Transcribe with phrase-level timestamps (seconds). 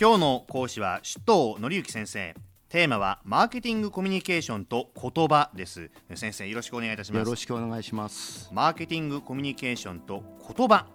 [0.00, 2.34] 今日の講師は首藤則之先生。
[2.68, 5.90] テーマはマーケティングコミュニケーションと言葉です。
[6.14, 7.18] 先生よろしくお願いいたします。
[7.18, 8.48] よろしくお願いします。
[8.52, 10.22] マーケティングコミュニケーションと
[10.56, 10.86] 言葉。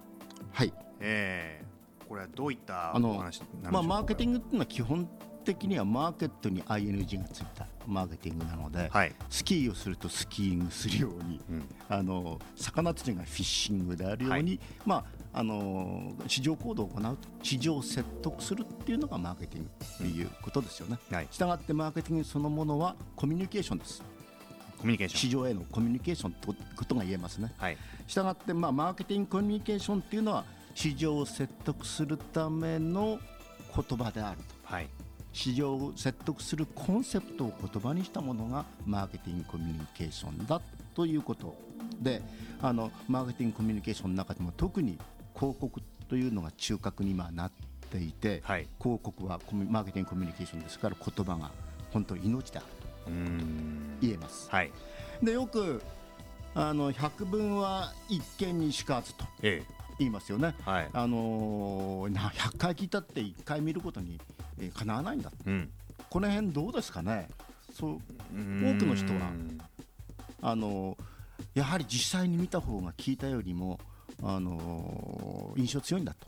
[0.51, 0.73] はい。
[0.99, 3.23] えー、これはどういったあの
[3.69, 5.07] まあマーケティングっていうのは基本
[5.47, 15.03] 的にはマーケットに ING がついたマーケティングなので、はい、スキーをするとスキーングするように、うん、あの魚釣りがフィッシングであるように、はい、まあ
[15.33, 20.97] あの市場行動を行うと市場を説得するっていうのがマーケティングっていうことですよね。
[21.11, 24.03] うんはい、したがってマーケティングそのものはコミュニケーションです。
[24.79, 27.53] コミュニケーション市場へのコミュニケーションということが言えますね。
[27.57, 27.77] はい、
[28.07, 33.19] したがって、まあ、マーケティングコミュニケーションっていうのは市場を説得するための
[33.75, 34.55] 言葉であると。
[34.63, 34.89] はい
[35.37, 40.59] 市場を説得するコンセプトを言葉にしたものがマーケティングコミュニケーションだ
[40.95, 41.55] ということ
[42.01, 42.23] で
[42.59, 44.97] あのマーケティングコミュニケーションの中でも特に
[45.35, 47.51] 広告というのが中核に今なっ
[47.91, 51.51] ていて、はい、広告はマーケティングコミュニケーションですから言葉が
[51.93, 52.67] 本当に命である
[53.05, 53.11] と
[54.01, 54.49] 言えます。
[54.49, 54.71] はい、
[55.21, 55.83] でよく
[56.55, 64.19] あの百聞は一見にしかずと、ええ、言いますよね、はい、あのー、100回聞いたって1回見ることに
[64.59, 65.69] えー、叶わないんだ、うん、
[66.09, 67.29] この辺どうですかね。
[67.73, 69.31] そう多くの人は。
[70.41, 70.97] あの
[71.53, 73.79] やはり実際に見た方が聞いたよりも
[74.23, 76.27] あの印象強いんだと。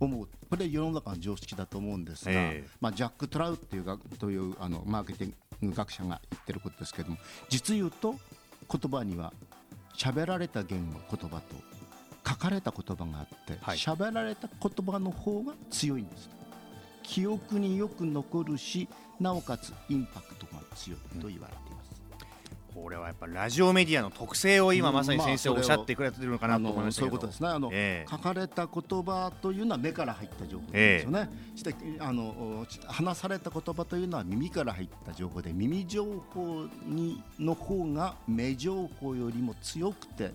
[0.00, 0.28] 思う。
[0.48, 5.32] これ世の中の常識だと思うんですが、えー、まあ、ジャック・トラウっていうがというあのマーケティ
[5.66, 8.14] ング学者が言ってることですけども実言うと
[8.68, 9.32] 言葉には
[9.96, 11.54] 喋られた言語言葉と
[12.26, 16.30] 書かれた言葉があって喋、はい、られた言葉の方が強いんです
[17.10, 22.00] 記憶によく残るしなおかつインパクトが強いと言われています、
[22.76, 27.48] うん、これはやっぱラジオメディアの特性を今まさに先生おっしゃってくれてるのかなと思いますけど、そういうことですね。
[27.48, 40.30] あの、えー、書かれた言葉というのは目から入った情報ですよね、えー、してあの話された言葉というのは耳から入った情報で耳情報にの方が目情報よりも強くて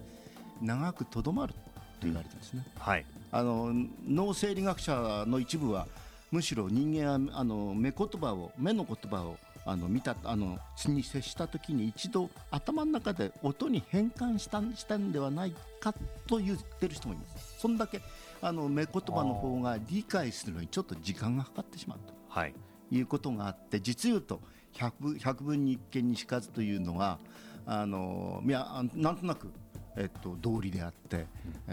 [0.62, 1.59] 長くとどまると
[2.03, 3.72] 言われてるんですね、はい、あの
[4.06, 5.88] 脳生理学者の一部は
[6.35, 15.94] むしろ人間はあの目言葉を目の言葉をあの見たあのに接した時に一度頭の中で音に変換したしたんではないか
[16.28, 17.56] と言ってる人もいます。
[17.57, 18.01] そんだけ
[18.41, 22.53] あの目言葉の方が理解するのにちょっと時間がかかってしまうと、はい、
[22.91, 24.41] いうことがあって実言うと
[24.73, 27.17] 100, 100分に1件にしかずというのは
[27.66, 29.50] あのいやなんとなく
[29.98, 31.26] えっと、道理であって、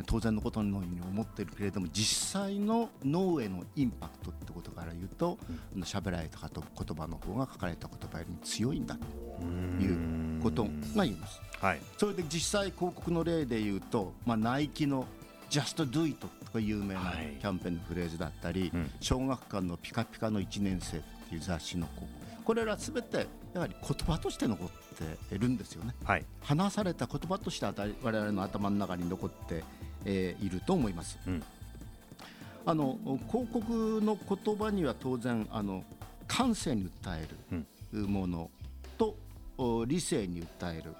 [0.07, 5.39] 当然のことのように思ってるけれども実際の脳へのインパクトってことから言うと
[5.81, 9.45] 喋、うん、られた言葉の方が書かれた言葉よりも強いんだと
[9.83, 10.65] いうこと
[10.97, 11.41] が言えます。
[11.61, 15.07] はい、それで実際広告の例で言うと、まあ、ナイキの
[15.51, 24.69] Just Do It とか有名なキャンペーンのフレーズだったり、はい、小学館のピカピカの1年生っていう雑誌の広告これらすべてやはり言葉として残っ
[25.29, 29.63] ているんですよね、はい、話された言葉として我々の頭の中に残って、
[30.05, 31.43] えー、いると思います、うん、
[32.65, 32.99] あの
[33.31, 35.85] 広告の言葉には当然あの
[36.27, 37.29] 感性に訴え
[37.93, 38.51] るもの
[38.99, 39.17] と、
[39.59, 40.95] うん、理性に訴える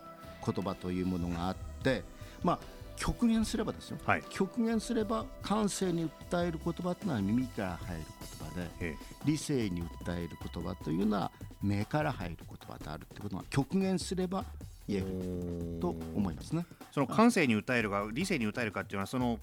[0.45, 2.03] 言葉というものがあって
[2.43, 2.59] まあ
[2.97, 11.33] 極限すればですよ、はい、極限すれば感性に訴える言葉というのは耳から入る言葉で理性に訴える言葉というのは
[11.63, 14.45] 目から入る言葉であるということが極限すれば
[14.89, 16.67] 言えると思いますね。
[16.91, 19.39] その感性に訴えるか理性に訴えるかっていうのはその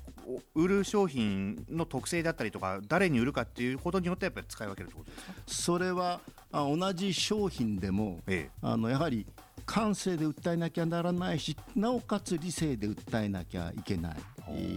[0.54, 5.34] 売る商品の特性だったりとか誰に売るかっていうことによってやっぱり使い分けるってことですか？
[5.48, 6.20] それは
[6.52, 9.26] 同じ商品でも、ええ、あのやはり
[9.70, 14.18] 感性で訴えなきゃならないしなおかつ理性で訴えなきゃいけない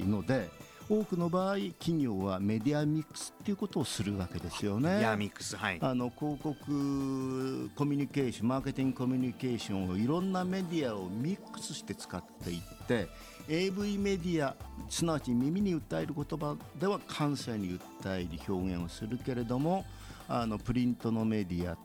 [0.07, 0.51] ので
[0.87, 4.97] 多くの場合企業はメディアミックスっていうことをするわけですよね。
[4.97, 13.09] メディアミックス、はい、あの広告コミュニケーションマーケティングコミュニケーションをいろんなメディアをミックスして使っていって
[13.49, 14.55] AV メディア
[14.91, 19.87] すなわち耳に訴える言葉では感性に訴える表現をするけれども
[20.29, 21.77] あのプリントのメディア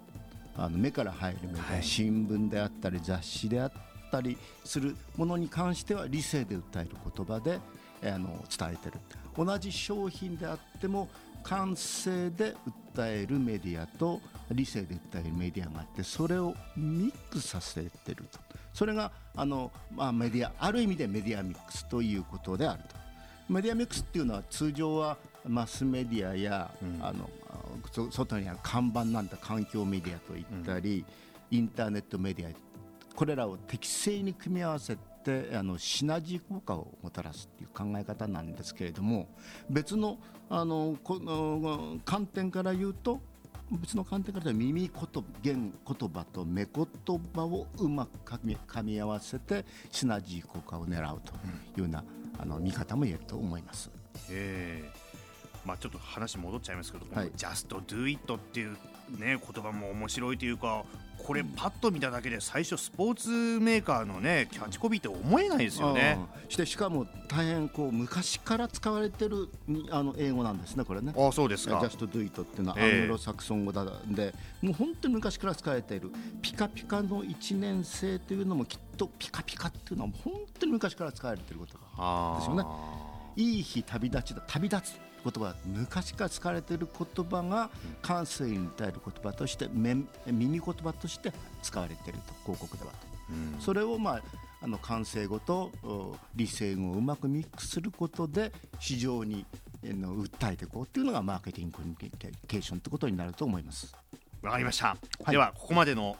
[0.57, 3.71] あの目から入るメディア、はい、新聞であったり雑誌であっ
[4.11, 7.59] たりするものに関しては理性で訴える言葉で
[8.03, 8.99] あの伝えてる。
[9.35, 11.09] 同じ商品であっても
[11.43, 12.55] 感性で
[12.95, 14.19] 訴えるメディアと
[14.51, 18.39] 理性で訴えるメディアがあってそれをミックスさせてると。
[18.73, 22.95] それがあの、まあ、メディアある意味でメディアミックスということであると。
[23.49, 25.17] メディアミックスっていうのは通常は
[25.47, 27.29] マスメディアや、うん、あの
[28.11, 31.05] 外にある看板なんだ環境メディアといったり、
[31.51, 32.51] うん、インターネットメディア
[33.15, 39.27] これらを適正に組み合わせててあのシナジー効果をもたらすっていう考え方なんですけれども
[39.69, 40.17] 別の
[40.49, 43.19] あのこの観点から言うと
[43.69, 46.87] 別の観点から言うと耳言言言葉と目言
[47.35, 52.03] 葉をうまく噛み合わせてシナジー効果を狙うというような、
[52.39, 53.91] あの見方も言えると思います。
[54.31, 54.89] え
[55.67, 58.71] まあ、ちょっと話戻っちゃいますけど、はい、Just Do It っていう、
[59.19, 60.85] ね、言葉も面白いというか
[61.17, 63.29] これパッと見ただけで最初スポーツ
[63.59, 66.19] メーカーのねキャッチコピーって思えないですよね。
[66.47, 69.49] してしかも大変こう昔から使われてる
[69.89, 71.13] あの英語なんですねこれね。
[71.17, 71.79] あそうですか。
[71.79, 76.11] Just Do It っていうのはアングロサクソン語だで、もう本当に昔から使われている
[76.41, 82.63] ピカピカの1年生というのもきっとピカピカっていうのは本当に昔から使われていることですよね。
[83.35, 87.69] いい日旅立ちだ旅立つ言葉昔から使われている言葉が
[88.01, 92.97] 感性に訴える言葉として耳言葉として使われていると広告ではと、
[93.29, 94.21] うん、それをまあ
[94.59, 95.71] あの感性語と
[96.35, 99.45] 理性語をうまくミックスすることで市場に
[99.83, 102.11] の訴えていこうというのがマーケティングコミュニ
[102.47, 103.95] ケーションということになると思います。
[104.41, 104.97] わかりました、は
[105.27, 106.15] い、ではここまでの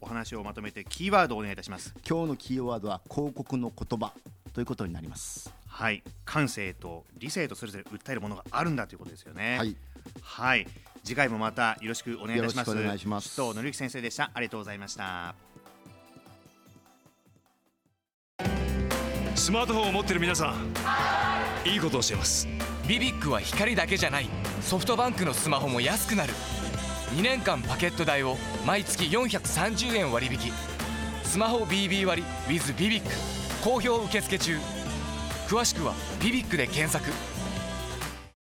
[0.00, 1.94] お話をまとめてキーワードをお願いいたします。
[2.08, 4.12] 今日のキーワードは広告の言葉
[4.52, 6.02] ということになりますはい。
[6.24, 9.56] 感性と理性とそれぞれ訴えるものがあるんだということですよね。
[9.56, 9.76] はい、
[10.20, 10.66] はい、
[11.02, 12.70] 次回もまたよろしくお願いいたします。
[12.70, 13.36] お願いします。
[13.36, 14.30] とのりき先生でした。
[14.34, 15.34] ありがとうございました。
[19.34, 21.68] スマートフォンを持っている皆さん。
[21.68, 22.46] いいことを教えます。
[22.86, 24.28] ビビックは光だけじゃない。
[24.60, 26.32] ソフトバンクのスマホも安くなる。
[27.14, 28.36] 2年間パケット代を
[28.66, 30.52] 毎月430円割引。
[31.24, 33.08] スマホ BB 割 with ビビック
[33.62, 34.58] 好評受付中
[35.50, 37.10] 詳しくは「ビビック」で検索